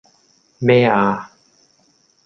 [0.57, 1.29] 咩呀!